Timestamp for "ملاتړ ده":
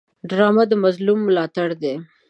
1.27-1.93